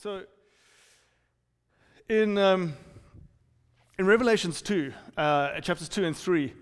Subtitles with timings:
[0.00, 0.22] So,
[2.08, 2.74] in, um,
[3.98, 6.54] in Revelations 2, uh, chapters 2 and 3,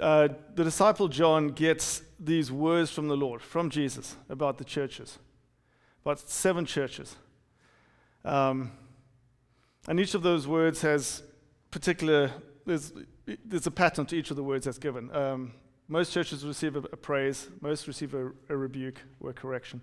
[0.00, 5.18] uh, the disciple John gets these words from the Lord, from Jesus, about the churches,
[6.06, 7.16] about seven churches.
[8.24, 8.72] Um,
[9.86, 11.22] and each of those words has
[11.70, 12.30] particular,
[12.64, 12.94] there's,
[13.44, 15.14] there's a pattern to each of the words that's given.
[15.14, 15.52] Um,
[15.86, 19.82] most churches receive a, a praise, most receive a, a, rebuke or a correction.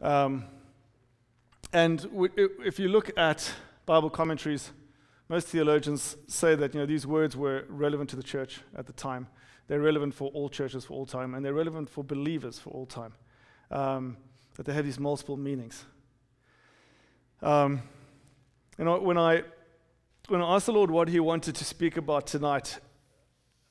[0.00, 0.46] Um,
[1.72, 3.50] and if you look at
[3.86, 4.72] Bible commentaries,
[5.28, 8.92] most theologians say that you know, these words were relevant to the church at the
[8.92, 9.28] time.
[9.66, 12.84] They're relevant for all churches for all time, and they're relevant for believers for all
[12.84, 13.14] time.
[13.70, 14.18] Um,
[14.56, 15.86] that they have these multiple meanings.
[17.40, 17.80] Um,
[18.78, 19.42] you know, when I
[20.28, 22.78] when I asked the Lord what He wanted to speak about tonight,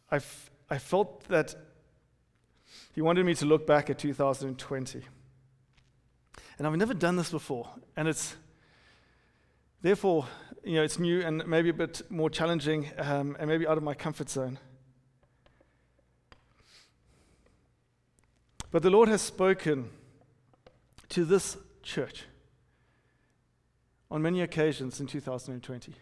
[0.09, 1.55] I, f- I felt that
[2.93, 5.03] He wanted me to look back at 2020.
[6.61, 7.67] And I've never done this before.
[7.97, 8.35] And it's,
[9.81, 10.27] therefore,
[10.63, 13.83] you know, it's new and maybe a bit more challenging um, and maybe out of
[13.83, 14.59] my comfort zone.
[18.69, 19.89] But the Lord has spoken
[21.09, 22.25] to this church
[24.11, 25.95] on many occasions in 2020.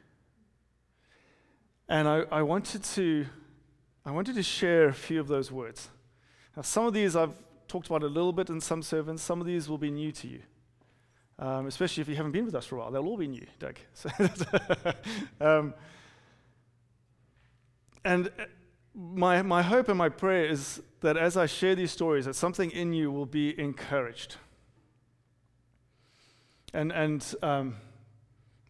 [1.87, 3.27] And I, I, wanted to,
[4.05, 5.87] I wanted to share a few of those words.
[6.57, 7.31] Now, some of these I've
[7.69, 9.21] talked about a little bit in some sermons.
[9.21, 10.41] Some of these will be new to you,
[11.39, 12.91] um, especially if you haven't been with us for a while.
[12.91, 13.77] They'll all be new, Doug.
[15.41, 15.73] Um,
[18.03, 18.45] and uh,
[18.93, 22.71] my, my hope and my prayer is that as I share these stories, that something
[22.71, 24.35] in you will be encouraged.
[26.73, 27.77] And, and um,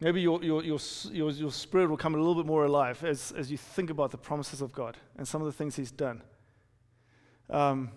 [0.00, 0.78] maybe your, your, your,
[1.10, 4.10] your, your spirit will come a little bit more alive as, as you think about
[4.10, 6.22] the promises of God and some of the things He's done.
[7.48, 7.90] Um,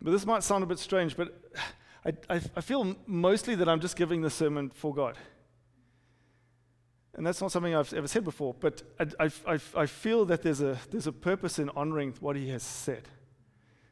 [0.00, 1.32] but this might sound a bit strange, but
[2.04, 5.16] I, I, I feel mostly that I'm just giving the sermon for God.
[7.14, 10.62] And that's not something I've ever said before, but I, I, I, feel that there's
[10.62, 13.06] a, there's a purpose in honoring what he has said.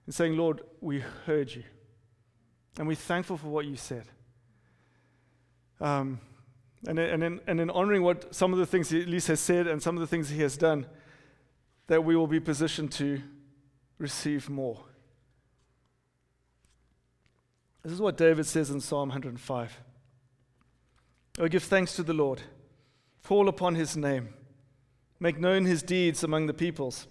[0.06, 1.62] And saying, Lord, we heard you.
[2.78, 4.04] And we're thankful for what you said.
[5.80, 6.20] Um,
[6.86, 9.38] and, and, in, and in honoring what some of the things he at least has
[9.38, 10.86] said and some of the things he has done,
[11.88, 13.20] that we will be positioned to
[13.98, 14.78] receive more.
[17.82, 19.80] This is what David says in Psalm 105.
[21.38, 22.42] Oh, give thanks to the Lord,
[23.24, 24.34] call upon his name,
[25.18, 27.06] make known his deeds among the peoples.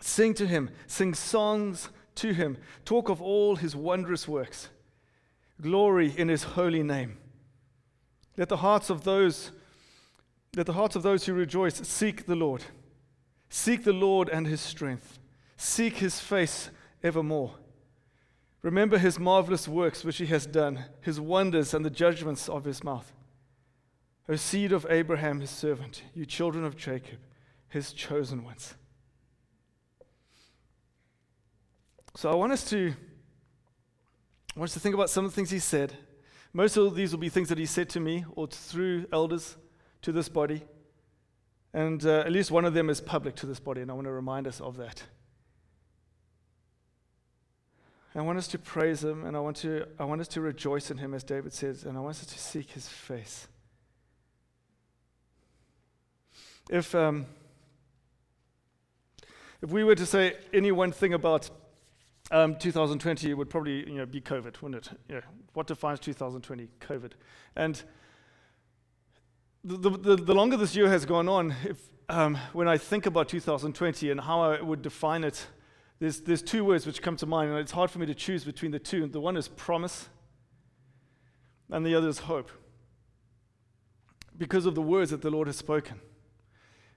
[0.00, 4.68] Sing to him, sing songs to him, talk of all his wondrous works.
[5.60, 7.18] Glory in his holy name.
[8.36, 9.50] Let the hearts of those
[10.56, 12.64] let the hearts of those who rejoice seek the Lord.
[13.50, 15.18] Seek the Lord and his strength.
[15.56, 16.70] Seek his face
[17.02, 17.54] evermore.
[18.68, 22.84] Remember his marvelous works which he has done, his wonders and the judgments of his
[22.84, 23.14] mouth.
[24.28, 27.18] O seed of Abraham, his servant, you children of Jacob,
[27.70, 28.74] his chosen ones.
[32.14, 32.92] So I want us to
[34.54, 35.96] I want us to think about some of the things he said.
[36.52, 39.56] Most of these will be things that he said to me or through elders
[40.02, 40.62] to this body.
[41.72, 44.08] And uh, at least one of them is public to this body, and I want
[44.08, 45.04] to remind us of that.
[48.18, 50.90] I want us to praise him and I want, to, I want us to rejoice
[50.90, 53.46] in him, as David says, and I want us to seek his face.
[56.68, 57.26] If, um,
[59.62, 61.48] if we were to say any one thing about
[62.30, 64.98] um, 2020, it would probably you know, be COVID, wouldn't it?
[65.08, 65.20] Yeah.
[65.54, 66.68] What defines 2020?
[66.80, 67.12] COVID.
[67.56, 67.82] And
[69.64, 73.28] the, the, the longer this year has gone on, if, um, when I think about
[73.28, 75.46] 2020 and how I would define it,
[75.98, 78.44] there's, there's two words which come to mind, and it's hard for me to choose
[78.44, 79.06] between the two.
[79.06, 80.08] The one is promise,
[81.70, 82.50] and the other is hope,
[84.36, 86.00] because of the words that the Lord has spoken.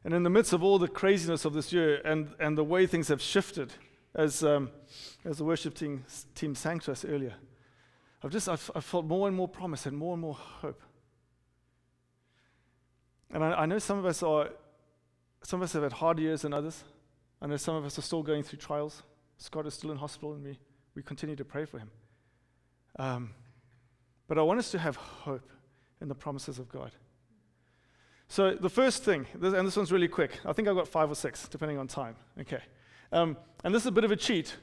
[0.04, 2.88] And in the midst of all the craziness of this year and, and the way
[2.88, 3.74] things have shifted,
[4.16, 4.70] as, um,
[5.26, 6.04] as the worship team,
[6.36, 7.36] team sang to us earlier,
[8.24, 10.82] I've just I've, I've felt more and more promise and more and more hope.
[13.34, 14.50] And I, I know some of us are,
[15.44, 16.84] some of us have had harder years than others.
[17.42, 19.02] I know some of us are still going through trials.
[19.38, 20.60] Scott is still in hospital, and we,
[20.96, 21.90] we continue to pray for him.
[23.00, 23.32] Um,
[24.28, 25.50] but I want us to have hope
[26.02, 26.92] in the promises of God.
[28.28, 30.40] So, the first thing, and this one's really quick.
[30.46, 32.16] I think I've got five or six, depending on time.
[32.40, 32.62] Okay.
[33.12, 34.56] Um, and this is a bit of a cheat,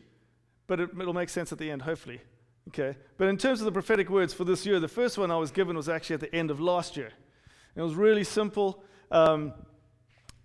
[0.66, 2.20] but it, will make sense at the end, hopefully.
[2.68, 2.96] Okay.
[3.18, 5.50] But in terms of the prophetic words for this year, the first one I was
[5.50, 7.10] given was actually at the end of last year.
[7.76, 8.82] It was really simple.
[9.10, 9.52] Um,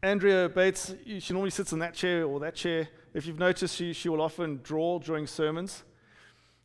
[0.04, 2.90] Andrea Bates, she normally sits in that chair or that chair.
[3.14, 5.84] If you've noticed, she, she will often draw during sermons.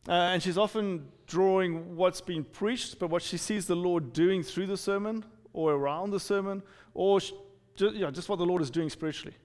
[0.09, 4.43] Uh, and she's often drawing what's been preached, but what she sees the Lord doing
[4.43, 6.61] through the sermon or around the sermon,
[6.93, 7.33] or she,
[7.75, 9.35] just, you know, just what the Lord is doing spiritually.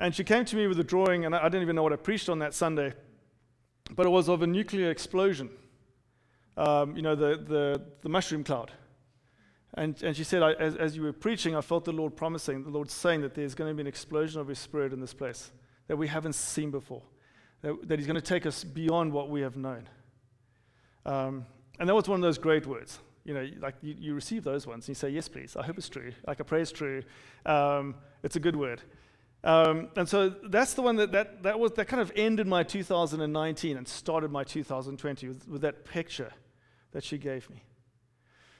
[0.00, 1.92] And she came to me with a drawing, and I, I didn't even know what
[1.92, 2.94] I preached on that Sunday,
[3.94, 5.50] but it was of a nuclear explosion.
[6.56, 8.72] Um, you know, the, the, the mushroom cloud.
[9.76, 12.70] And, and she said, as, as you were preaching, I felt the Lord promising, the
[12.70, 15.50] Lord saying that there's going to be an explosion of His Spirit in this place
[15.88, 17.02] that we haven't seen before,
[17.62, 19.88] that, that He's going to take us beyond what we have known.
[21.04, 21.46] Um,
[21.78, 23.00] and that was one of those great words.
[23.24, 25.56] You know, like you, you receive those ones and you say, Yes, please.
[25.56, 26.12] I hope it's true.
[26.26, 27.02] Like I pray it's true.
[27.46, 28.82] Um, it's a good word.
[29.42, 32.62] Um, and so that's the one that, that, that, was, that kind of ended my
[32.62, 36.32] 2019 and started my 2020 with, with that picture
[36.92, 37.62] that she gave me.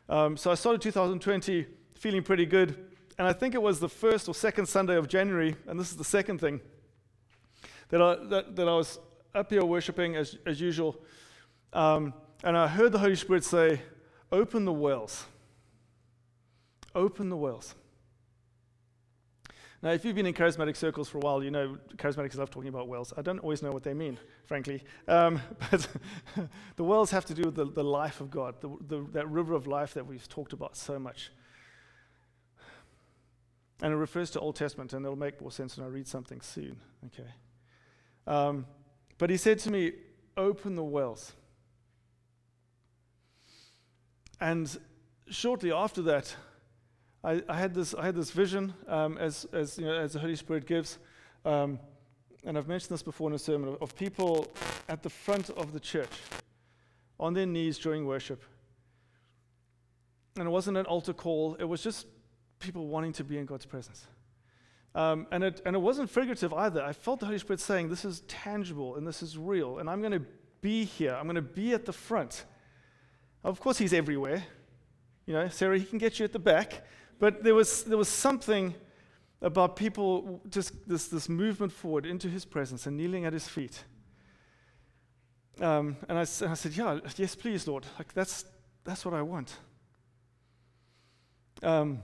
[0.08, 2.76] Um, so I started 2020 feeling pretty good.
[3.18, 5.96] And I think it was the first or second Sunday of January, and this is
[5.96, 6.60] the second thing,
[7.90, 8.98] that I, that, that I was
[9.34, 10.96] up here worshiping as, as usual.
[11.72, 12.12] Um,
[12.42, 13.80] and I heard the Holy Spirit say,
[14.32, 15.26] Open the wells.
[16.94, 17.74] Open the wells.
[19.84, 22.70] Now, if you've been in charismatic circles for a while, you know charismatics love talking
[22.70, 23.12] about wells.
[23.19, 24.82] I don't always know what they mean, frankly.
[25.06, 25.86] Um, but
[26.76, 29.52] the wells have to do with the, the life of God, the, the, that river
[29.52, 31.31] of life that we've talked about so much.
[33.82, 36.40] And it refers to Old Testament, and it'll make more sense when I read something
[36.40, 36.80] soon.
[37.04, 37.28] Okay.
[38.26, 38.64] Um,
[39.19, 39.92] but he said to me,
[40.38, 41.34] Open the wells.
[44.40, 44.78] And
[45.28, 46.34] shortly after that,
[47.25, 50.19] I, I, had this, I had this vision um, as, as, you know, as the
[50.19, 50.99] Holy Spirit gives.
[51.47, 51.79] Um,
[52.44, 54.53] and I've mentioned this before in a sermon of, of people
[54.91, 56.11] at the front of the church
[57.19, 58.43] on their knees during worship.
[60.37, 62.06] And it wasn't an altar call, it was just
[62.59, 64.06] people wanting to be in God's presence.
[64.94, 66.82] Um, and, it, and it wasn't figurative either.
[66.82, 70.00] I felt the Holy Spirit saying, This is tangible and this is real, and I'm
[70.00, 70.25] going to
[70.61, 71.15] be here.
[71.15, 72.44] I'm going to be at the front.
[73.43, 74.44] Of course, He's everywhere.
[75.26, 76.85] You know, Sarah, He can get you at the back.
[77.19, 78.75] But there was, there was something
[79.40, 83.84] about people, just this, this movement forward into his presence and kneeling at his feet.
[85.61, 87.87] Um, and I, I, said, Yeah, yes, please, Lord.
[87.99, 88.44] Like, that's,
[88.84, 89.56] that's what I want.
[91.62, 92.00] Um,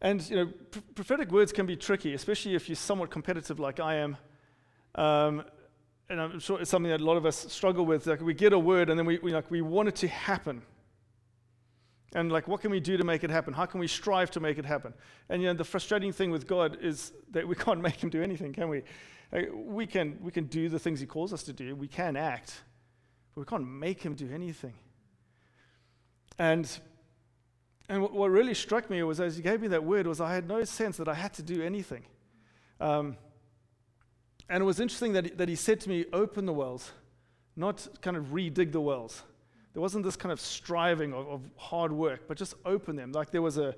[0.00, 3.80] and, you know, pr- prophetic words can be tricky, especially if you're somewhat competitive like
[3.80, 4.16] I am.
[4.94, 5.44] Um,
[6.08, 8.06] and I'm sure it's something that a lot of us struggle with.
[8.06, 10.62] Like, we get a word and then we, we, like, we want it to happen.
[12.12, 13.54] And like, what can we do to make it happen?
[13.54, 14.94] How can we strive to make it happen?
[15.28, 18.22] And you know, the frustrating thing with God is that we can't make him do
[18.22, 18.82] anything, can we?
[19.32, 21.76] Like, we can we can do the things he calls us to do.
[21.76, 22.62] We can act,
[23.34, 24.74] but we can't make him do anything.
[26.38, 26.68] And
[27.88, 30.48] and what, really struck me was as he gave me that word was I had
[30.48, 32.04] no sense that I had to do anything.
[32.80, 33.16] Um,
[34.48, 36.90] and it was interesting that that he said to me, "Open the wells,
[37.54, 39.22] not kind of redig the wells."
[39.72, 43.12] There wasn't this kind of striving of, of hard work, but just open them.
[43.12, 43.74] Like there was a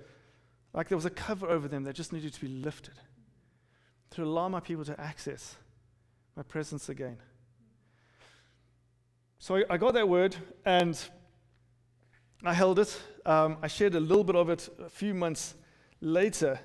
[0.74, 2.94] like there was a cover over them that just needed to be lifted
[4.10, 5.56] to allow my people to access
[6.34, 7.18] my presence again.
[9.38, 10.98] So I, I got that word and
[12.44, 13.00] I held it.
[13.26, 15.54] Um, I shared a little bit of it a few months
[16.00, 16.58] later.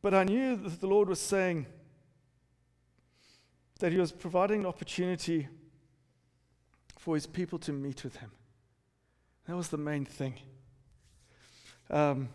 [0.00, 1.66] But I knew that the Lord was saying,
[3.78, 5.48] that he was providing an opportunity
[6.98, 8.30] for his people to meet with him.
[9.46, 10.34] That was the main thing.
[11.90, 12.28] Um,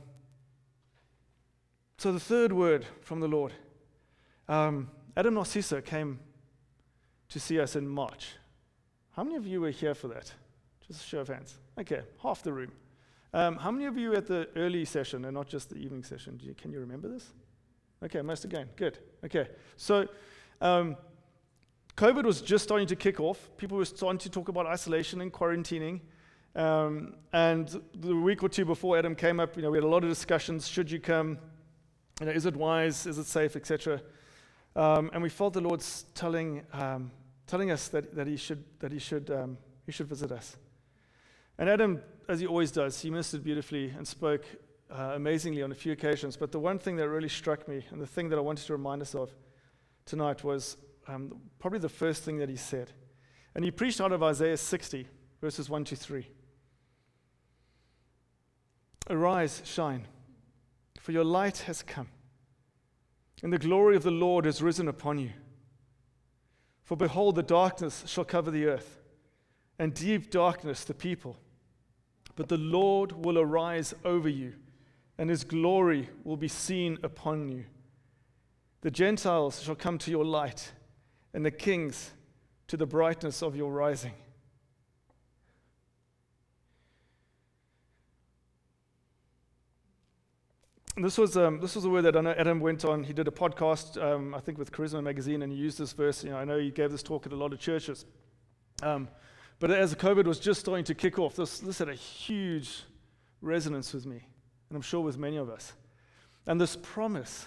[1.97, 3.53] so, the third word from the Lord
[4.47, 6.19] um, Adam Narciso came
[7.29, 8.35] to see us in March.
[9.11, 10.33] How many of you were here for that?
[10.87, 11.59] Just a show of hands.
[11.79, 12.71] Okay, half the room.
[13.33, 16.39] Um, how many of you at the early session and not just the evening session?
[16.41, 17.31] You, can you remember this?
[18.03, 18.67] Okay, most again.
[18.75, 18.99] Good.
[19.23, 20.07] Okay, so
[20.59, 20.97] um,
[21.97, 23.49] COVID was just starting to kick off.
[23.57, 25.99] People were starting to talk about isolation and quarantining.
[26.55, 29.87] Um, and the week or two before Adam came up, you know, we had a
[29.87, 30.67] lot of discussions.
[30.67, 31.37] Should you come?
[32.19, 33.05] You know, is it wise?
[33.05, 33.55] Is it safe?
[33.55, 34.01] Etc.
[34.75, 37.11] Um, and we felt the Lord's telling, um,
[37.45, 40.55] telling us that, that he should, that he should, um, he should visit us.
[41.57, 44.45] And Adam, as he always does, he ministered beautifully and spoke
[44.89, 46.37] uh, amazingly on a few occasions.
[46.37, 48.73] But the one thing that really struck me, and the thing that I wanted to
[48.73, 49.29] remind us of
[50.05, 50.77] tonight, was
[51.07, 52.91] um, probably the first thing that he said.
[53.55, 55.07] And he preached out of Isaiah 60,
[55.41, 56.27] verses 1 to 3.
[59.09, 60.07] Arise, shine,
[60.99, 62.07] for your light has come,
[63.43, 65.31] and the glory of the Lord has risen upon you.
[66.83, 69.01] For behold, the darkness shall cover the earth,
[69.79, 71.37] and deep darkness the people.
[72.35, 74.53] But the Lord will arise over you,
[75.17, 77.65] and his glory will be seen upon you.
[78.81, 80.71] The Gentiles shall come to your light,
[81.33, 82.11] and the kings
[82.67, 84.13] to the brightness of your rising.
[90.97, 93.03] this was um, this was a word that I know Adam went on.
[93.03, 96.23] He did a podcast, um, I think, with Charisma Magazine, and he used this verse.
[96.23, 98.05] You know, I know he gave this talk at a lot of churches.
[98.83, 99.07] Um,
[99.59, 102.83] but as COVID was just starting to kick off, this this had a huge
[103.41, 104.27] resonance with me,
[104.69, 105.73] and I'm sure with many of us.
[106.45, 107.45] And this promise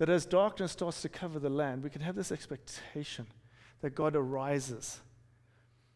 [0.00, 3.28] that as darkness starts to cover the land, we can have this expectation
[3.80, 5.00] that God arises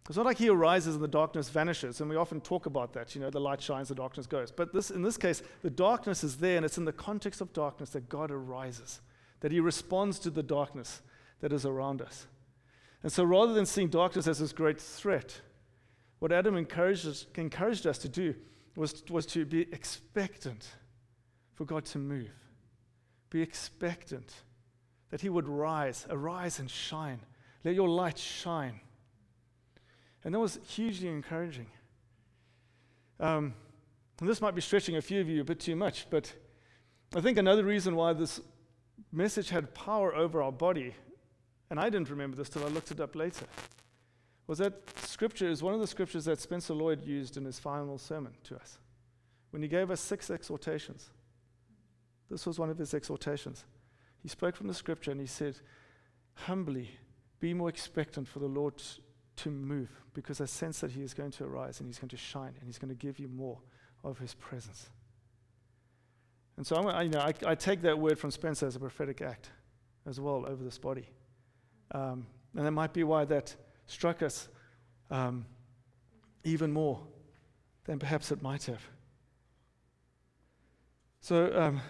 [0.09, 3.15] it's not like he arises and the darkness vanishes, and we often talk about that.
[3.15, 4.53] You know, the light shines, the darkness goes.
[4.53, 7.55] But this, in this case, the darkness is there, and it's in the context of
[7.55, 9.01] darkness that God arises,
[9.41, 11.01] that he responds to the darkness
[11.41, 12.27] that is around us.
[13.03, 15.41] And so rather than seeing darkness as this great threat,
[16.19, 18.35] what Adam encouraged us, encouraged us to do
[18.77, 20.67] was, was to be expectant
[21.55, 22.31] for God to move.
[23.35, 24.33] Be expectant
[25.11, 27.19] that he would rise, arise and shine.
[27.65, 28.81] Let your light shine
[30.25, 31.67] and that was hugely encouraging.
[33.21, 33.55] Um,
[34.21, 36.33] and this might be stretching a few of you a bit too much, but
[37.15, 38.41] I think another reason why this
[39.13, 40.95] message had power over our body,
[41.71, 43.47] and I didn't remember this till I looked it up later,
[44.47, 47.99] was that scripture is one of the scriptures that Spencer Lloyd used in his final
[47.99, 48.79] sermon to us.
[49.51, 51.11] When he gave us six exhortations,
[52.35, 53.65] this was one of his exhortations.
[54.21, 55.61] He spoke from the scripture and he said,
[56.35, 56.91] Humbly,
[57.39, 58.83] be more expectant for the Lord
[59.37, 62.17] to move because I sense that He is going to arise and He's going to
[62.17, 63.61] shine and He's going to give you more
[64.03, 64.89] of His presence.
[66.57, 69.23] And so I, you know, I, I take that word from Spencer as a prophetic
[69.23, 69.51] act
[70.07, 71.09] as well over this body.
[71.93, 72.27] Um,
[72.57, 73.55] and that might be why that
[73.87, 74.49] struck us
[75.11, 75.47] um,
[76.43, 77.01] even more
[77.85, 78.83] than perhaps it might have.
[81.21, 81.81] So, um,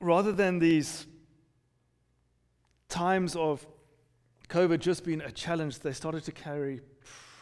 [0.00, 1.06] rather than these
[2.88, 3.66] times of
[4.48, 6.80] COVID just being a challenge, they started to carry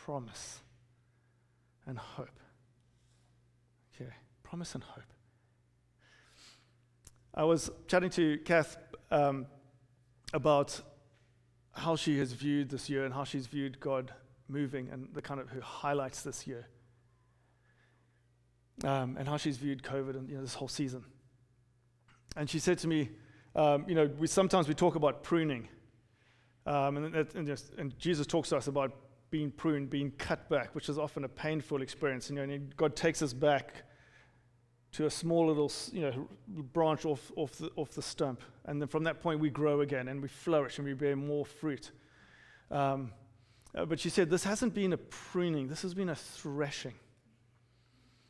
[0.04, 0.60] promise
[1.86, 2.40] and hope.
[3.94, 4.10] Okay,
[4.42, 5.04] promise and hope.
[7.34, 8.76] I was chatting to Kath
[9.10, 9.46] um,
[10.32, 10.80] about
[11.72, 14.12] how she has viewed this year and how she's viewed God
[14.48, 16.68] moving and the kind of her highlights this year.
[18.84, 21.04] Um, and how she's viewed COVID and you know, this whole season.
[22.36, 23.10] And she said to me,
[23.56, 25.68] um, you know, we sometimes we talk about pruning,
[26.66, 28.92] um, and, and, just, and, Jesus talks to us about
[29.30, 32.30] being pruned, being cut back, which is often a painful experience.
[32.30, 33.84] You know, and God takes us back
[34.92, 38.88] to a small little, you know, branch off, off, the, off the stump, and then
[38.88, 41.92] from that point we grow again and we flourish and we bear more fruit.
[42.70, 43.12] Um,
[43.74, 46.94] uh, but she said this hasn't been a pruning; this has been a threshing.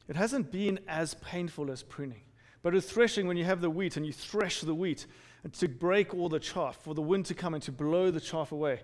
[0.07, 2.23] It hasn't been as painful as pruning.
[2.65, 5.07] But with threshing, when you have the wheat and you thresh the wheat
[5.45, 8.23] and to break all the chaff, for the wind to come and to blow the
[8.23, 8.81] chaff away,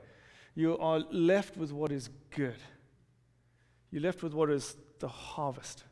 [0.55, 2.59] you are left with what is good.
[3.91, 5.85] You're left with what is the harvest.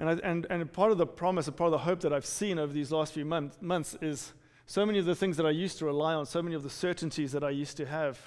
[0.00, 2.26] And, I, and, and part of the promise and part of the hope that I've
[2.26, 4.32] seen over these last few month, months is
[4.66, 6.70] so many of the things that I used to rely on, so many of the
[6.70, 8.20] certainties that I used to have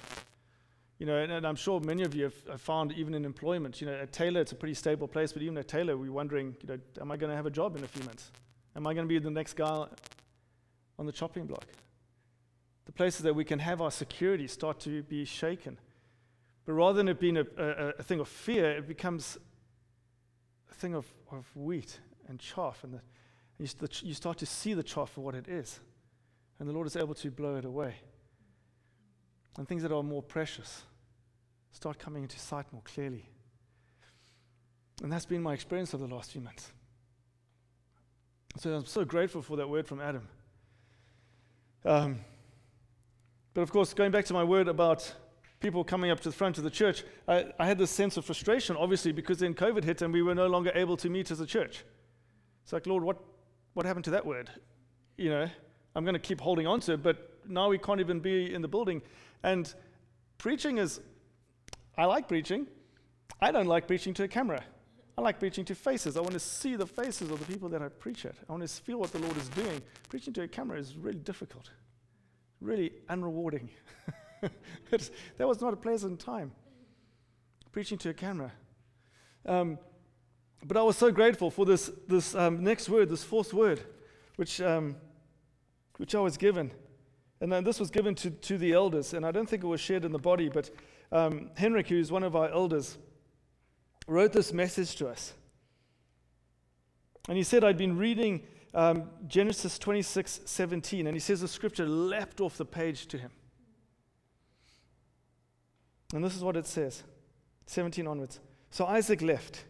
[0.98, 3.80] you know, and, and I'm sure many of you have, have, found even in employment,
[3.80, 6.56] you know, at Taylor it's a pretty stable place, but even at Taylor we're wondering,
[6.62, 8.30] you know, am I going to have a job in a few months?
[8.74, 9.86] Am I going to be the next guy
[10.98, 11.66] on the chopping block?
[12.86, 15.78] The places that we can have our security start to be shaken.
[16.64, 19.36] But rather than it being a, a, a thing of fear, it becomes
[20.70, 22.84] a thing of, of wheat and chaff.
[22.84, 23.00] And, the,
[23.58, 25.80] and you, the, you start to see the chaff for what it is.
[26.58, 27.96] And the Lord is able to blow it away
[29.58, 30.82] and things that are more precious
[31.72, 33.28] start coming into sight more clearly.
[35.02, 36.72] And that's been my experience over the last few months.
[38.58, 40.26] So I'm so grateful for that word from Adam.
[41.84, 42.20] Um,
[43.52, 45.14] but of course, going back to my word about
[45.60, 48.24] people coming up to the front of the church, I, I, had this sense of
[48.24, 51.40] frustration, obviously, because then COVID hit and we were no longer able to meet as
[51.40, 51.84] a church.
[52.62, 53.18] It's like, Lord, what,
[53.74, 54.50] what happened to that word?
[55.16, 55.48] You know,
[55.94, 58.62] I'm going to keep holding on to it, but now we can't even be in
[58.62, 59.02] the building.
[59.42, 59.72] And
[60.38, 61.00] preaching is,
[61.96, 62.66] I like preaching.
[63.40, 64.62] I don't like preaching to a camera.
[65.18, 66.16] I like preaching to faces.
[66.16, 68.34] I want to see the faces of the people that I preach at.
[68.48, 69.80] I want to feel what the Lord is doing.
[70.08, 71.70] Preaching to a camera is really difficult,
[72.60, 73.68] really unrewarding.
[74.90, 76.52] that was not a pleasant time,
[77.72, 78.52] preaching to a camera.
[79.46, 79.78] Um,
[80.66, 83.80] but I was so grateful for this, this um, next word, this fourth word,
[84.36, 84.96] which, um,
[85.96, 86.70] which I was given.
[87.40, 89.80] And then this was given to, to the elders, and I don't think it was
[89.80, 90.70] shared in the body, but
[91.12, 92.96] um, Henrik, who's one of our elders,
[94.06, 95.34] wrote this message to us.
[97.28, 101.86] And he said, I'd been reading um, Genesis 26 17, and he says the scripture
[101.86, 103.30] leapt off the page to him.
[106.14, 107.02] And this is what it says
[107.66, 108.40] 17 onwards.
[108.70, 109.64] So Isaac left.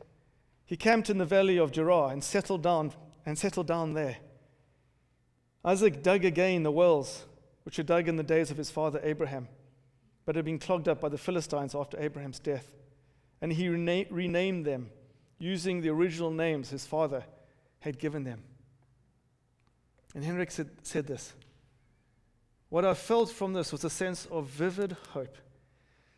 [0.66, 2.92] He camped in the valley of Gerar and settled down
[3.24, 4.16] and settled down there.
[5.64, 7.24] Isaac dug again the wells
[7.66, 9.48] which were dug in the days of his father Abraham,
[10.24, 12.72] but had been clogged up by the Philistines after Abraham's death.
[13.40, 14.90] And he rena- renamed them
[15.40, 17.24] using the original names his father
[17.80, 18.44] had given them.
[20.14, 21.32] And Henrik said, said this
[22.68, 25.36] What I felt from this was a sense of vivid hope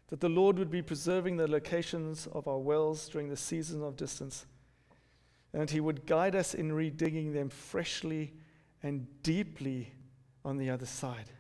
[0.09, 3.97] that the Lord would be preserving the locations of our wells during the season of
[3.97, 4.45] distance,
[5.55, 8.35] and that He would guide us in redigging them freshly
[8.83, 9.95] and deeply
[10.45, 11.31] on the other side.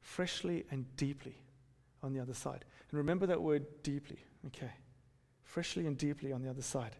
[0.00, 1.36] Freshly and deeply
[2.02, 2.64] on the other side.
[2.90, 4.72] And remember that word deeply, okay?
[5.42, 6.96] Freshly and deeply on the other side.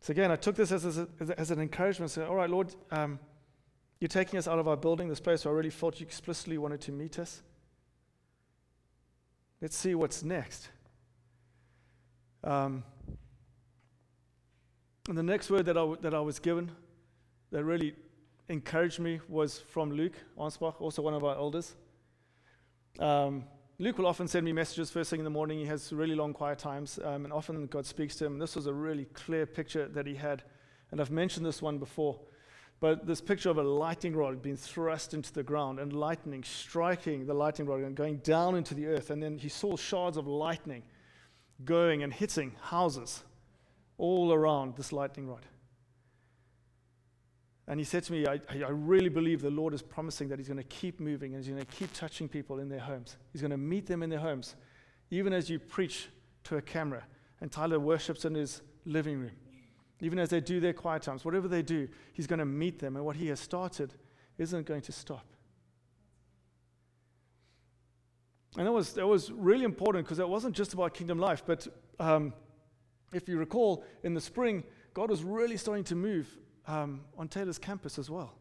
[0.00, 2.10] So again, I took this as, a, as an encouragement.
[2.10, 3.18] Say, all right, Lord, um,
[4.00, 6.58] you're taking us out of our building, this place where I really felt you explicitly
[6.58, 7.42] wanted to meet us.
[9.60, 10.68] Let's see what's next.
[12.42, 12.82] Um,
[15.08, 16.72] and the next word that I, w- that I was given
[17.52, 17.94] that really
[18.52, 21.74] encouraged me was from Luke Ansbach, also one of our elders.
[22.98, 23.44] Um,
[23.78, 25.58] Luke will often send me messages first thing in the morning.
[25.58, 28.38] He has really long quiet times, um, and often God speaks to him.
[28.38, 30.44] This was a really clear picture that he had.
[30.90, 32.20] And I've mentioned this one before.
[32.78, 37.26] But this picture of a lightning rod being thrust into the ground and lightning striking
[37.26, 39.10] the lightning rod and going down into the earth.
[39.10, 40.82] And then he saw shards of lightning
[41.64, 43.22] going and hitting houses
[43.98, 45.46] all around this lightning rod.
[47.68, 50.48] And he said to me, I, I really believe the Lord is promising that he's
[50.48, 53.16] going to keep moving and he's going to keep touching people in their homes.
[53.32, 54.56] He's going to meet them in their homes,
[55.10, 56.08] even as you preach
[56.44, 57.04] to a camera.
[57.40, 59.30] And Tyler worships in his living room
[60.02, 62.96] even as they do their quiet times, whatever they do, He's going to meet them.
[62.96, 63.94] And what He has started
[64.36, 65.24] isn't going to stop.
[68.58, 71.44] And that was, that was really important because it wasn't just about kingdom life.
[71.46, 71.68] But
[72.00, 72.34] um,
[73.12, 76.28] if you recall, in the spring, God was really starting to move
[76.66, 78.34] um, on Taylor's campus as well.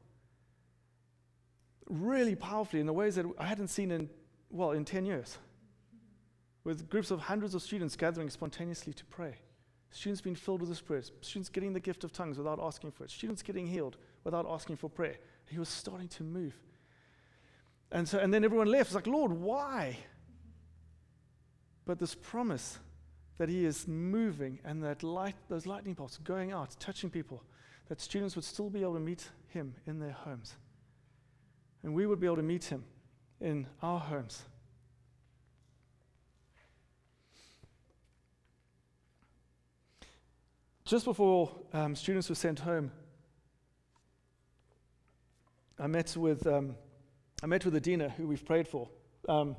[1.90, 4.10] Really powerfully in the ways that I hadn't seen in,
[4.50, 5.38] well, in 10 years.
[6.64, 9.36] With groups of hundreds of students gathering spontaneously to pray.
[9.90, 11.12] Students being filled with the Spirit.
[11.22, 13.12] Students getting the gift of tongues without asking for it.
[13.12, 15.18] Students getting healed without asking for prayer.
[15.50, 16.54] He was starting to move.
[17.92, 18.90] And, so, and then everyone left.
[18.90, 19.98] It's like, Lord, why?
[21.86, 22.80] But this promise
[23.38, 27.44] that He is moving and that light, those lightning bolts going out, touching people,
[27.92, 30.56] that students would still be able to meet Him in their homes.
[31.84, 32.86] And we would be able to meet Him
[33.42, 34.44] in our homes.
[40.86, 42.92] Just before um, students were sent home,
[45.78, 46.78] I met with um,
[47.44, 48.88] I met with Adina, who we've prayed for.
[49.28, 49.58] Um,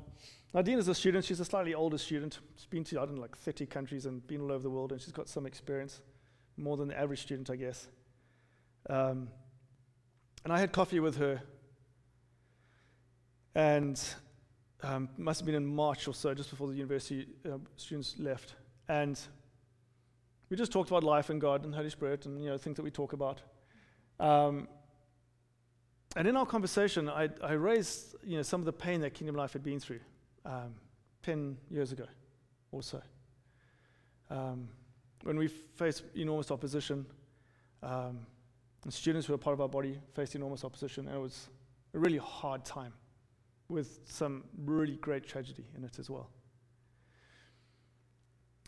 [0.55, 1.23] Adina's a student.
[1.23, 2.39] She's a slightly older student.
[2.55, 4.91] She's been to I don't know like 30 countries and been all over the world,
[4.91, 6.01] and she's got some experience,
[6.57, 7.89] more than the average student, I guess.
[8.89, 9.29] Um,
[10.43, 11.41] and I had coffee with her,
[13.55, 14.01] and
[14.81, 18.55] um, must have been in March or so, just before the university uh, students left,
[18.89, 19.19] and
[20.49, 22.83] we just talked about life and God and Holy Spirit and you know things that
[22.83, 23.41] we talk about.
[24.19, 24.67] Um,
[26.15, 29.35] and in our conversation, I, I, raised you know some of the pain that Kingdom
[29.35, 30.01] Life had been through
[30.45, 30.75] um,
[31.23, 32.05] ten years ago,
[32.71, 33.01] or so.
[34.29, 34.67] Um,
[35.23, 37.05] when we faced enormous opposition,
[37.81, 38.19] um,
[38.83, 41.49] and students who were part of our body faced enormous opposition, and it was
[41.93, 42.93] a really hard time,
[43.69, 46.29] with some really great tragedy in it as well.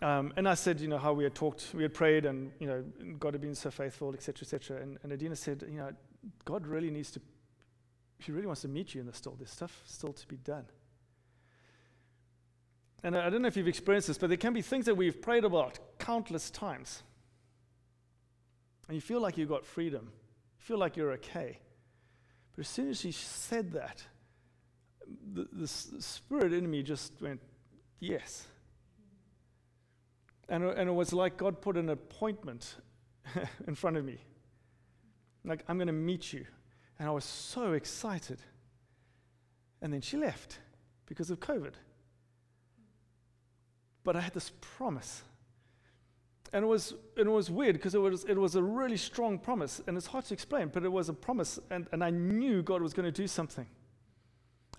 [0.02, 2.68] Um, and I said, you know, how we had talked, we had prayed, and you
[2.68, 2.84] know,
[3.18, 4.82] God had been so faithful, etc., etc.
[4.82, 5.92] And, and Adina said, you know,
[6.44, 7.22] God really needs to,
[8.20, 9.36] He really wants to meet you in the still.
[9.38, 10.66] There's stuff still to be done.
[13.04, 14.96] And I, I don't know if you've experienced this, but there can be things that
[14.96, 17.04] we've prayed about countless times,
[18.88, 20.12] and you feel like you've got freedom,
[20.60, 21.60] you feel like you're okay.
[22.56, 24.04] But as soon as she said that,
[25.34, 27.42] the, the, spirit in me just went,
[28.00, 28.48] yes.
[30.50, 32.76] And, and it was like God put an appointment
[33.68, 34.20] in front of me.
[35.44, 36.46] Like, I'm going to meet you.
[36.98, 38.40] And I was so excited.
[39.82, 40.60] And then she left
[41.06, 41.74] because of COVID.
[44.04, 45.24] But I had this promise.
[46.56, 49.38] And it was, and it was weird because it was, it was a really strong
[49.38, 49.82] promise.
[49.88, 51.60] And it's hard to explain, but it was a promise.
[51.70, 53.68] And, and I knew God was going to do something.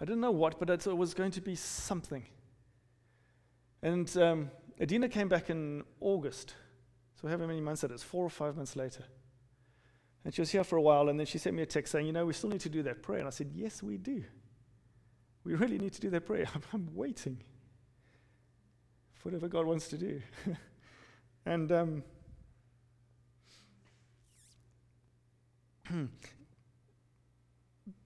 [0.00, 2.24] I didn't know what, but it was going to be something.
[3.82, 6.54] And um, Adina came back in August.
[7.20, 9.04] So however many months it is, four or five months later.
[10.24, 12.06] And she was here for a while, and then she sent me a text saying,
[12.06, 13.18] You know, we still need to do that prayer.
[13.18, 14.24] And I said, Yes, we do.
[15.44, 16.46] We really need to do that prayer.
[16.54, 17.36] I'm, I'm waiting
[19.12, 20.22] for whatever God wants to do.
[21.46, 22.02] and um,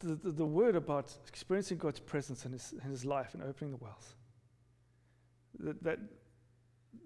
[0.00, 3.70] the, the, the, word about experiencing God's presence in his, in his life and opening
[3.70, 4.14] the wells,
[5.59, 5.98] that, that,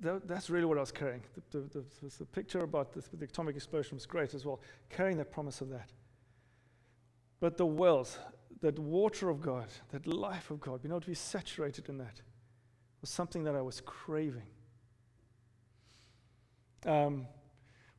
[0.00, 1.22] that that's really what I was carrying.
[1.52, 1.84] The, the,
[2.18, 5.70] the picture about this, the atomic explosion was great as well, carrying that promise of
[5.70, 5.90] that.
[7.38, 8.18] But the wells,
[8.60, 12.22] that water of God, that life of God, being able to be saturated in that,
[13.00, 14.48] was something that I was craving.
[16.86, 17.26] Um,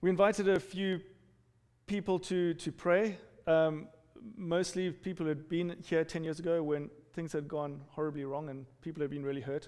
[0.01, 1.01] we invited a few
[1.87, 3.17] people to, to pray.
[3.47, 3.87] Um,
[4.35, 8.49] mostly people who had been here 10 years ago when things had gone horribly wrong
[8.49, 9.65] and people had been really hurt.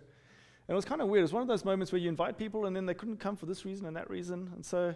[0.68, 1.22] And it was kind of weird.
[1.22, 3.36] It was one of those moments where you invite people and then they couldn't come
[3.36, 4.52] for this reason and that reason.
[4.54, 4.94] And so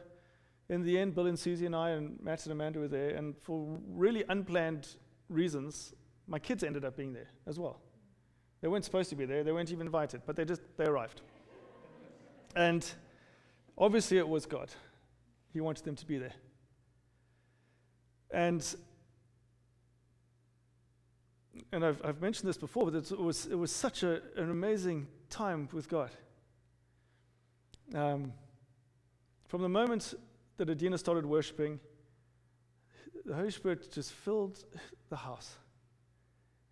[0.69, 3.09] in the end, Bill and Susie and I and Matt and Amanda were there.
[3.11, 4.87] And for really unplanned
[5.29, 5.93] reasons,
[6.27, 7.79] my kids ended up being there as well.
[8.61, 9.43] They weren't supposed to be there.
[9.43, 11.21] They weren't even invited, but they just they arrived.
[12.55, 12.85] And
[13.81, 14.69] obviously it was God.
[15.51, 16.33] He wanted them to be there.
[18.31, 18.63] And
[21.73, 25.07] and I've, I've mentioned this before, but it was, it was such a, an amazing
[25.29, 26.09] time with God.
[27.93, 28.33] Um,
[29.47, 30.13] from the moment
[30.57, 31.79] that Adina started worshiping,
[33.25, 34.63] the Holy Spirit just filled
[35.09, 35.57] the house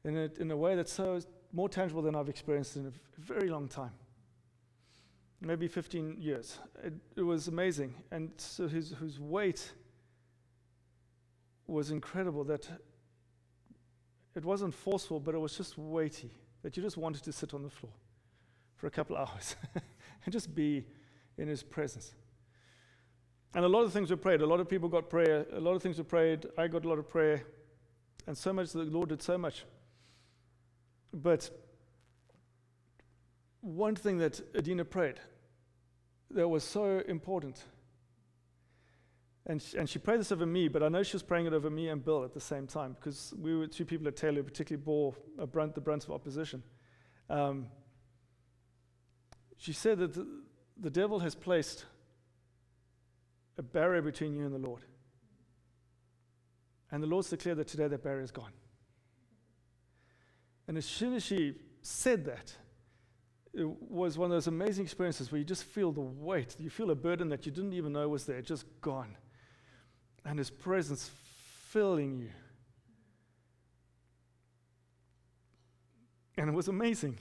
[0.05, 1.19] in a, in a way that's so
[1.51, 3.91] more tangible than I've experienced in a very long time.
[5.41, 6.59] Maybe 15 years.
[6.83, 7.93] It, it was amazing.
[8.11, 9.71] And so his, his weight
[11.65, 12.67] was incredible that
[14.35, 17.63] it wasn't forceful, but it was just weighty, that you just wanted to sit on
[17.63, 17.93] the floor
[18.75, 20.85] for a couple hours and just be
[21.37, 22.13] in his presence.
[23.55, 24.41] And a lot of things were prayed.
[24.41, 25.45] A lot of people got prayer.
[25.53, 26.45] A lot of things were prayed.
[26.57, 27.43] I got a lot of prayer.
[28.27, 29.65] And so much, the Lord did so much.
[31.11, 31.49] But
[33.61, 35.19] one thing that Adina prayed
[36.31, 37.63] that was so important
[39.49, 41.53] and she, and she prayed this over me, but I know she was praying it
[41.53, 44.37] over me and Bill at the same time because we were two people at Taylor
[44.37, 45.15] who particularly bore
[45.51, 46.61] brunt, the brunt of opposition.
[47.31, 47.65] Um,
[49.57, 50.27] she said that the,
[50.79, 51.85] the devil has placed
[53.57, 54.83] a barrier between you and the Lord.
[56.91, 58.53] And the Lord's declared that today that barrier is gone.
[60.67, 62.55] And as soon as she said that,
[63.59, 66.89] it was one of those amazing experiences where you just feel the weight, you feel
[66.91, 69.15] a burden that you didn't even know was there, just gone
[70.25, 71.09] and His presence
[71.69, 72.29] filling you.
[76.37, 77.17] And it was amazing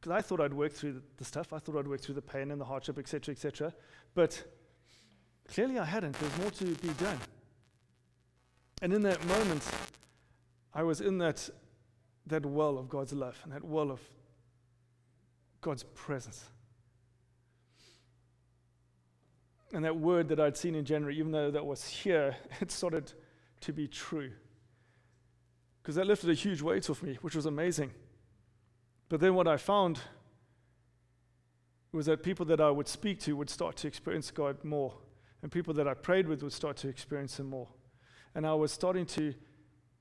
[0.00, 2.50] because I thought I'd work through the, stuff, I thought I'd work through the pain
[2.50, 3.72] and the hardship, etc., etc.
[4.14, 4.44] But
[5.48, 6.12] clearly I hadn't.
[6.18, 7.18] There's more to be done.
[8.82, 9.66] And in that moment,
[10.72, 11.48] I was in that,
[12.26, 14.00] that well of God's love and that well of
[15.64, 16.44] God's presence.
[19.72, 23.10] And that word that I'd seen in January, even though that was here, it started
[23.62, 24.30] to be true.
[25.82, 27.92] Because that lifted a huge weight off me, which was amazing.
[29.08, 30.00] But then what I found
[31.92, 34.94] was that people that I would speak to would start to experience God more.
[35.42, 37.68] And people that I prayed with would start to experience Him more.
[38.34, 39.34] And I was starting to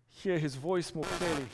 [0.09, 1.47] hear His voice more clearly.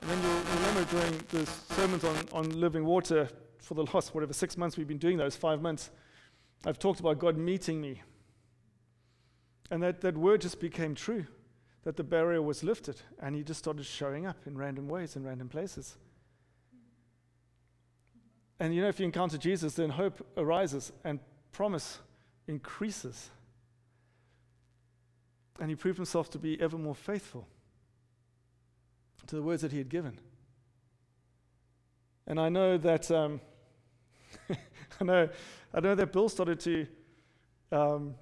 [0.00, 4.32] And then you'll remember during the sermons on, on living water for the last, whatever,
[4.32, 5.90] six months we've been doing those, five months,
[6.64, 8.02] I've talked about God meeting me.
[9.70, 11.26] And that, that word just became true
[11.84, 15.24] that the barrier was lifted and he just started showing up in random ways, in
[15.24, 15.96] random places.
[18.58, 21.20] And you know, if you encounter Jesus, then hope arises and
[21.52, 21.98] promise
[22.46, 23.30] increases.
[25.58, 27.46] And he proved himself to be ever more faithful
[29.30, 30.18] to the words that he had given.
[32.26, 33.40] And I know that, um,
[35.00, 35.28] I know
[35.72, 36.86] I know that Bill started to
[37.70, 38.16] um,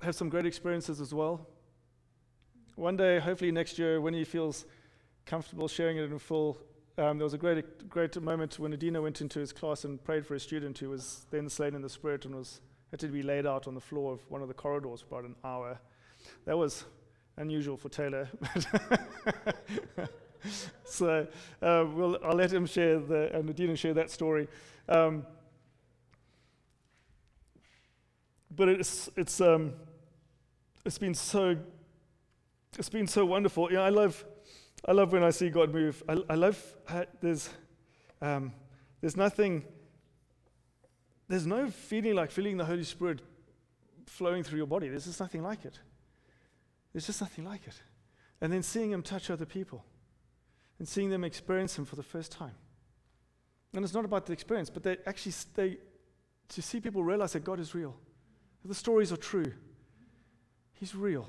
[0.00, 1.46] have some great experiences as well.
[2.76, 4.64] One day, hopefully next year, when he feels
[5.26, 6.56] comfortable sharing it in full,
[6.96, 10.24] um, there was a great, great moment when Adina went into his class and prayed
[10.24, 13.22] for a student who was then slain in the spirit and was had to be
[13.22, 15.78] laid out on the floor of one of the corridors for about an hour.
[16.46, 16.84] That was
[17.38, 18.28] unusual for Taylor.
[20.84, 21.26] so
[21.62, 24.48] uh, we'll, I'll let him share the, and Adina share that story.
[24.88, 25.24] Um,
[28.54, 29.72] but it's, it's, um,
[30.84, 31.56] it's been so
[32.78, 33.72] it's been so wonderful.
[33.72, 34.24] Yeah, I love
[34.86, 36.02] I love when I see God move.
[36.08, 37.50] I, I love uh, there's
[38.22, 38.52] um,
[39.00, 39.64] there's nothing
[41.28, 43.20] there's no feeling like feeling the Holy Spirit
[44.06, 44.88] flowing through your body.
[44.88, 45.78] There's just nothing like it.
[46.92, 47.80] There's just nothing like it.
[48.40, 49.84] And then seeing Him touch other people
[50.78, 52.54] and seeing them experience Him for the first time.
[53.74, 55.76] And it's not about the experience, but they actually they,
[56.48, 57.94] to see people realize that God is real,
[58.62, 59.52] that the stories are true.
[60.72, 61.28] He's real,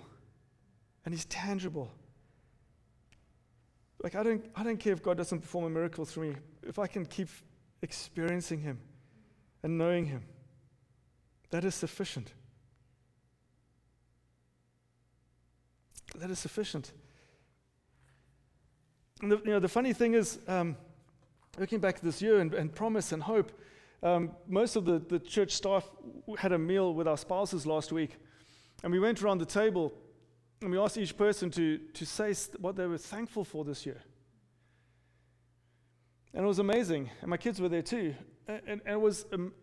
[1.04, 1.92] and He's tangible.
[4.02, 6.36] Like I don't, I don't care if God doesn't perform a miracle through me.
[6.64, 7.28] If I can keep
[7.82, 8.80] experiencing Him
[9.64, 10.24] and knowing Him,
[11.50, 12.34] that is sufficient.
[16.20, 16.92] That is sufficient.
[19.22, 20.76] And the, you know, the funny thing is, um,
[21.58, 23.52] looking back this year and, and promise and hope,
[24.04, 25.90] um, most of the, the church staff
[26.38, 28.18] had a meal with our spouses last week.
[28.84, 29.94] And we went around the table
[30.62, 34.02] and we asked each person to, to say what they were thankful for this year.
[36.34, 37.10] And it was amazing.
[37.22, 38.14] And my kids were there too.
[38.48, 39.54] And, and, it, was, um,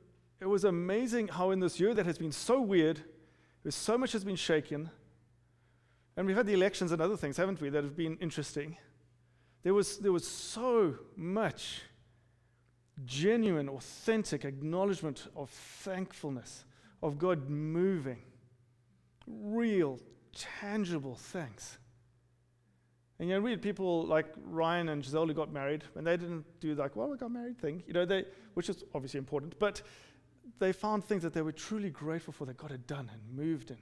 [0.40, 3.00] it was amazing how in this year that has been so weird,
[3.68, 4.90] so much has been shaken,
[6.16, 8.76] and we've had the elections and other things, haven't we, that have been interesting.
[9.62, 11.82] There was, there was so much
[13.04, 16.64] genuine, authentic acknowledgement of thankfulness,
[17.02, 18.22] of God moving,
[19.26, 19.98] real,
[20.32, 21.78] tangible things.
[23.18, 26.16] And you know, we had people like Ryan and Giselle who got married, and they
[26.16, 28.24] didn't do like, well, we got married thing, you know, they,
[28.54, 29.82] which is obviously important, but
[30.58, 33.70] they found things that they were truly grateful for that God had done and moved
[33.70, 33.78] in.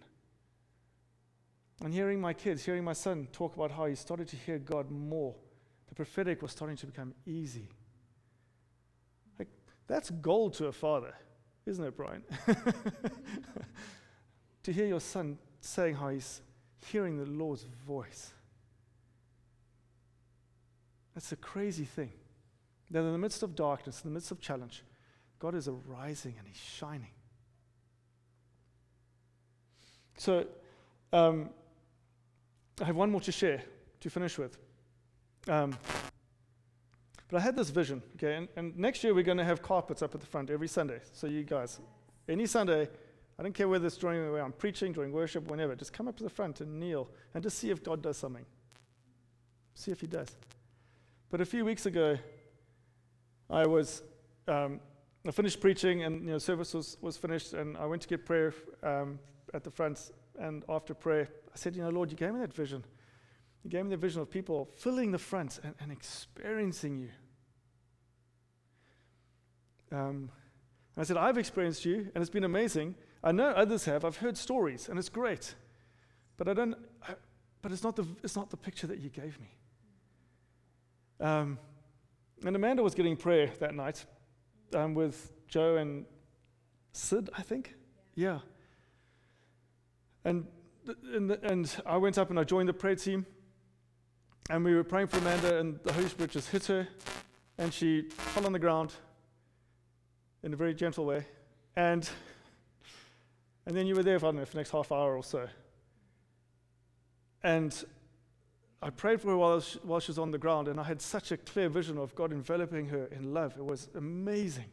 [1.83, 4.91] And hearing my kids, hearing my son talk about how he started to hear God
[4.91, 5.35] more,
[5.89, 7.69] the prophetic was starting to become easy.
[9.39, 9.49] Like,
[9.87, 11.15] that's gold to a father,
[11.67, 12.23] isn't it, Brian?
[14.63, 16.41] to hear your son saying how he's
[16.87, 18.33] hearing the Lord's voice.
[21.15, 22.13] That's a crazy thing.
[22.91, 24.85] That in the midst of darkness, in the midst of challenge,
[25.39, 27.11] God is arising and he's shining.
[30.17, 30.47] So,
[31.13, 31.51] um,
[32.81, 33.63] I have one more to share
[34.01, 34.59] to finish with.
[35.49, 35.77] Um,
[37.31, 40.03] but I had this vision, okay, and, and next year we're going to have carpets
[40.03, 41.01] up at the front every Sunday.
[41.13, 41.81] So, you guys,
[42.29, 42.89] any Sunday,
[43.39, 46.17] I don't care whether it's during where I'm preaching, during worship, whenever, just come up
[46.19, 48.45] to the front and kneel and just see if God does something.
[49.75, 50.37] See if He does.
[51.31, 52.19] But a few weeks ago,
[53.51, 54.03] I was,
[54.47, 54.81] um,
[55.27, 58.25] I finished preaching and you know, service was, was finished, and I went to get
[58.25, 59.19] prayer um,
[59.53, 60.11] at the front.
[60.39, 62.85] And after prayer, I said, You know, Lord, you gave me that vision.
[63.63, 67.09] You gave me the vision of people filling the front and, and experiencing you.
[69.97, 70.31] Um,
[70.97, 72.95] I said, I've experienced you, and it's been amazing.
[73.23, 74.05] I know others have.
[74.05, 75.55] I've heard stories, and it's great.
[76.37, 76.75] But I don't.
[77.09, 77.15] I,
[77.63, 78.07] but it's not the.
[78.23, 79.49] It's not the picture that you gave me.
[81.21, 81.59] Um,
[82.45, 84.05] and Amanda was getting prayer that night
[84.75, 86.05] um, with Joe and
[86.93, 87.75] Sid, I think.
[88.15, 88.41] Yeah.
[90.25, 90.47] And,
[91.13, 93.27] and, and I went up and I joined the prayer team.
[94.51, 96.87] And we were praying for Amanda, and the Holy Spirit just hit her,
[97.57, 98.93] and she fell on the ground
[100.43, 101.25] in a very gentle way.
[101.77, 102.07] And,
[103.65, 105.25] and then you were there for, I don't know, for the next half hour or
[105.25, 105.49] so.
[107.43, 107.85] And
[108.83, 111.01] I prayed for her while she, while she was on the ground, and I had
[111.01, 113.55] such a clear vision of God enveloping her in love.
[113.57, 114.71] It was amazing.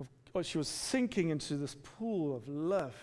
[0.00, 2.96] Of, oh, she was sinking into this pool of love.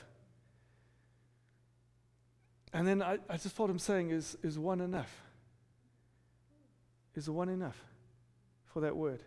[2.71, 5.21] And then I, I just felt him saying, is, is one enough?
[7.15, 7.77] Is one enough
[8.65, 9.21] for that word?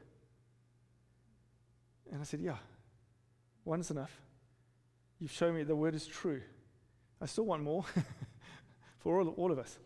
[2.11, 2.57] And I said, Yeah,
[3.65, 4.21] one is enough.
[5.19, 6.43] You've shown me the word is true.
[7.21, 7.85] I still want more
[8.99, 9.79] for all, all of us.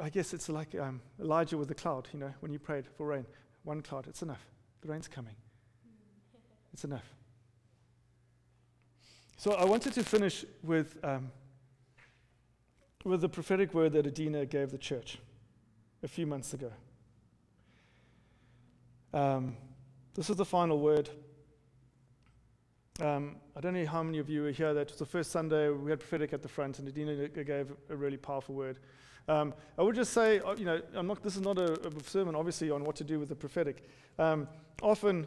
[0.00, 3.06] I guess it's like um, Elijah with the cloud, you know, when you prayed for
[3.06, 3.26] rain.
[3.64, 4.44] One cloud, it's enough.
[4.80, 5.34] The rain's coming.
[6.72, 7.04] It's enough.
[9.36, 11.32] So I wanted to finish with, um,
[13.04, 15.18] with the prophetic word that Adina gave the church
[16.02, 16.70] a few months ago.
[19.12, 19.56] Um,
[20.14, 21.10] this is the final word.
[23.00, 24.74] Um, I don't know how many of you were here.
[24.74, 27.96] That was the first Sunday we had prophetic at the front, and Adina gave a
[27.96, 28.78] really powerful word.
[29.28, 32.34] Um, I would just say, uh, you know, not, this is not a, a, sermon,
[32.34, 33.84] obviously, on what to do with the prophetic.
[34.18, 34.48] Um,
[34.82, 35.26] often,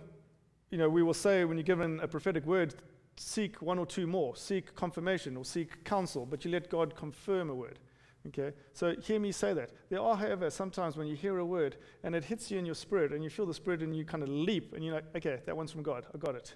[0.70, 2.76] you know, we will say when you're given a prophetic word,
[3.18, 7.50] seek one or two more, seek confirmation or seek counsel, but you let God confirm
[7.50, 7.80] a word.
[8.28, 8.54] Okay?
[8.74, 9.72] So hear me say that.
[9.90, 12.76] There are, however, sometimes when you hear a word and it hits you in your
[12.76, 15.40] spirit and you feel the spirit and you kind of leap and you're like, okay,
[15.46, 16.06] that one's from God.
[16.14, 16.56] I got it.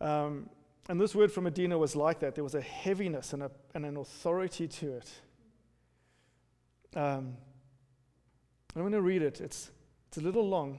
[0.00, 0.48] Um,
[0.88, 2.34] and this word from Adina was like that.
[2.34, 5.10] There was a heaviness and, a, and an authority to it.
[6.94, 7.36] Um,
[8.74, 9.40] I'm going to read it.
[9.40, 9.70] It's,
[10.08, 10.78] it's a little long,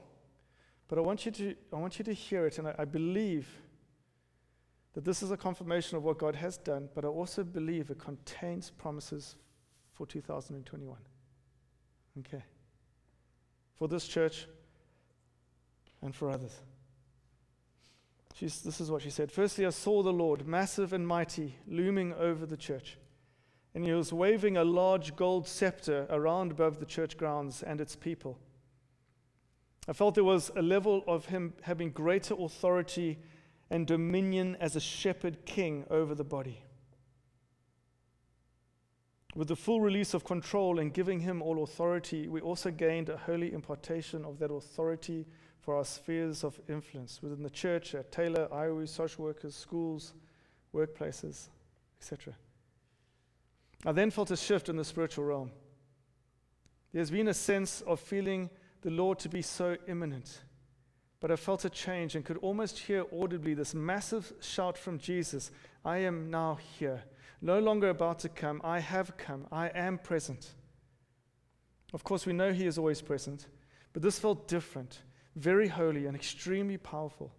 [0.88, 3.46] But I want you to, I want you to hear it, and I, I believe
[4.98, 8.00] that this is a confirmation of what God has done, but I also believe it
[8.00, 9.36] contains promises
[9.92, 10.98] for 2021.
[12.18, 12.42] Okay.
[13.76, 14.48] For this church
[16.02, 16.50] and for others.
[18.34, 19.30] She's, this is what she said.
[19.30, 22.98] Firstly, I saw the Lord, massive and mighty, looming over the church.
[23.76, 27.94] And he was waving a large gold scepter around above the church grounds and its
[27.94, 28.36] people.
[29.86, 33.20] I felt there was a level of him having greater authority
[33.70, 36.62] and dominion as a shepherd king over the body.
[39.34, 43.16] With the full release of control and giving him all authority, we also gained a
[43.16, 45.26] holy impartation of that authority
[45.60, 50.14] for our spheres of influence within the church, at Taylor, IOU, social workers, schools,
[50.74, 51.48] workplaces,
[52.00, 52.34] etc.
[53.84, 55.50] I then felt a shift in the spiritual realm.
[56.92, 58.48] There's been a sense of feeling
[58.80, 60.40] the Lord to be so imminent.
[61.20, 65.50] But I felt a change and could almost hear audibly this massive shout from Jesus
[65.84, 67.02] I am now here,
[67.40, 68.60] no longer about to come.
[68.62, 69.46] I have come.
[69.50, 70.54] I am present.
[71.92, 73.46] Of course, we know He is always present,
[73.92, 75.00] but this felt different,
[75.34, 77.32] very holy, and extremely powerful.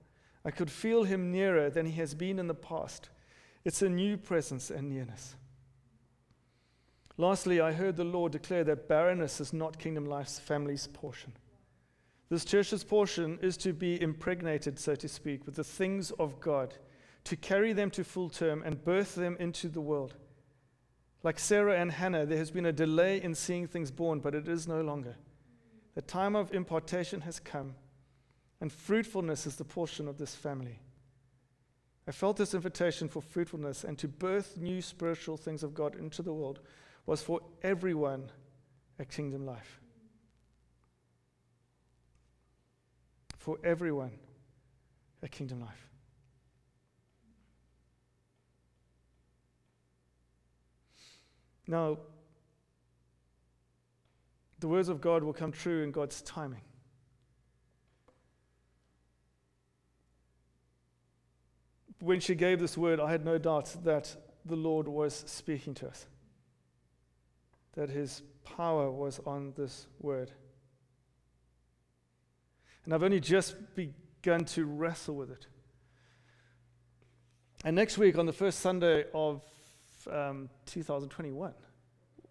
[0.44, 3.10] I could feel Him nearer than He has been in the past.
[3.64, 5.36] It's a new presence and nearness.
[7.18, 11.34] Lastly, I heard the Lord declare that barrenness is not Kingdom Life's family's portion.
[12.30, 16.76] This church's portion is to be impregnated, so to speak, with the things of God,
[17.24, 20.16] to carry them to full term and birth them into the world.
[21.24, 24.48] Like Sarah and Hannah, there has been a delay in seeing things born, but it
[24.48, 25.18] is no longer.
[25.96, 27.76] The time of impartation has come,
[28.62, 30.80] and fruitfulness is the portion of this family.
[32.08, 36.22] I felt this invitation for fruitfulness and to birth new spiritual things of God into
[36.22, 36.60] the world
[37.06, 38.32] was for everyone
[39.00, 39.80] at Kingdom Life.
[43.40, 44.12] For everyone
[45.24, 45.88] at Kingdom Life.
[51.68, 51.98] Now,
[54.60, 56.62] the words of God will come true in God's timing.
[62.00, 65.88] When she gave this word, I had no doubt that the Lord was speaking to
[65.88, 66.06] us
[67.80, 70.32] that his power was on this word.
[72.86, 75.46] And I've only just begun to wrestle with it.
[77.64, 79.44] And next week, on the first Sunday of
[80.10, 81.54] um, 2021,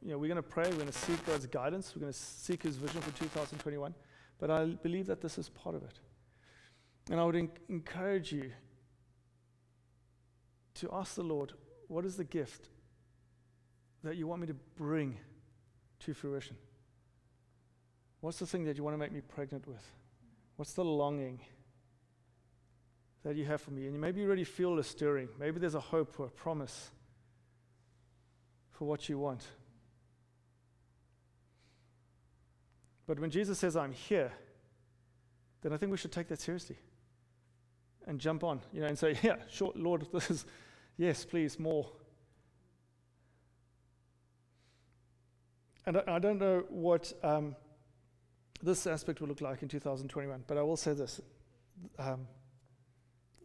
[0.02, 2.18] you know, we're going to pray, we're going to seek God's guidance, we're going to
[2.18, 3.94] seek His vision for 2021.
[4.38, 5.98] But I believe that this is part of it.
[7.10, 8.52] And I would en- encourage you
[10.74, 11.52] to ask the Lord,
[11.88, 12.68] what is the gift
[14.04, 15.18] that you want me to bring
[16.00, 16.56] to fruition?
[18.20, 19.84] What's the thing that you want to make me pregnant with?
[20.58, 21.38] What's the longing
[23.22, 23.86] that you have for me?
[23.86, 25.28] And maybe you already feel a stirring.
[25.38, 26.90] Maybe there's a hope or a promise
[28.72, 29.44] for what you want.
[33.06, 34.32] But when Jesus says, I'm here,
[35.62, 36.78] then I think we should take that seriously
[38.08, 40.44] and jump on, you know, and say, Yeah, sure, Lord, this is,
[40.96, 41.88] yes, please, more.
[45.86, 47.54] And I, I don't know what um,
[48.62, 51.20] this aspect will look like in 2021, but I will say this.
[51.98, 52.26] Um,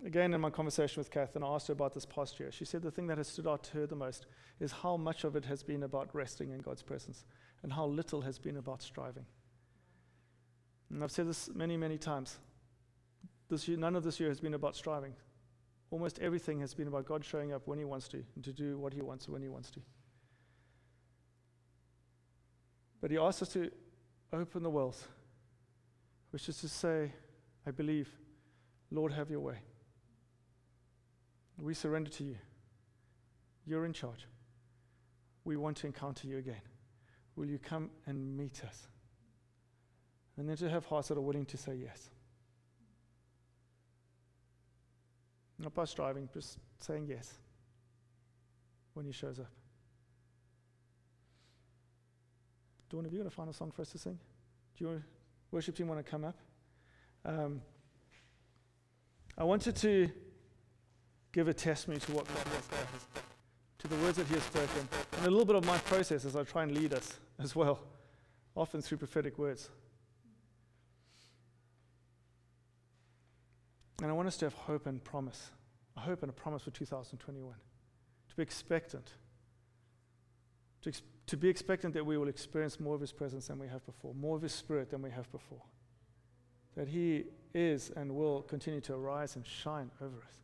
[0.06, 2.65] again, in my conversation with Kath, and I asked her about this past year, she
[2.65, 4.26] said the thing that has stood out to her the most
[4.60, 7.26] is how much of it has been about resting in God's presence
[7.62, 9.26] and how little has been about striving.
[10.89, 12.39] And I've said this many, many times.
[13.49, 15.13] This year, none of this year has been about striving.
[15.91, 18.78] Almost everything has been about God showing up when He wants to and to do
[18.78, 19.80] what He wants when He wants to.
[23.04, 23.69] But he asks us to
[24.34, 25.08] open the wells,
[26.32, 27.12] which is to say,
[27.65, 28.10] I believe,
[28.91, 29.60] Lord, have your way.
[31.62, 32.36] We surrender to you.
[33.65, 34.28] You're in charge.
[35.46, 36.62] We want to encounter you again.
[37.36, 38.88] Will you come and meet us?
[40.38, 42.10] And then to have hearts that are willing to say yes.
[45.60, 47.34] Not by striving, just saying yes
[48.93, 49.51] when he shows up.
[52.94, 54.20] Dawn, have you got a final song for us to sing?
[54.78, 55.04] Do you
[55.50, 56.38] worship team want to come up?
[57.26, 57.60] Um,
[59.36, 60.12] I wanted to
[61.32, 62.86] give a testimony to what God has done,
[63.80, 64.88] to the words that He has spoken,
[65.18, 67.80] and a little bit of my process as I try and lead us as well,
[68.56, 69.72] often through prophetic words.
[74.04, 75.50] And I want us to have hope and promise,
[75.98, 77.56] a hope and a promise for 2021,
[78.30, 79.14] to be expectant,
[80.84, 83.67] to, ex- to be expectant that we will experience more of His presence than we
[83.67, 85.61] have before, more of His Spirit than we have before.
[86.76, 90.39] that He is and will continue to arise and shine over us.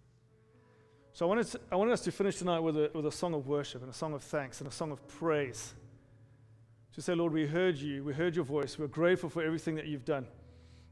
[1.13, 3.33] So I wanted, to, I wanted us to finish tonight with a, with a song
[3.33, 5.73] of worship and a song of thanks and a song of praise.
[6.93, 9.85] To say, Lord, we heard you, we heard your voice, we're grateful for everything that
[9.85, 10.27] you've done.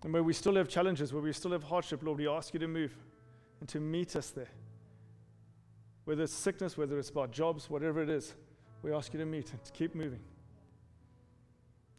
[0.03, 2.59] And where we still have challenges, where we still have hardship, Lord, we ask you
[2.59, 2.95] to move
[3.59, 4.49] and to meet us there.
[6.05, 8.33] Whether it's sickness, whether it's about jobs, whatever it is,
[8.83, 10.19] we ask you to meet and to keep moving.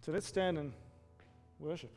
[0.01, 0.73] So let's stand and
[1.59, 1.91] worship.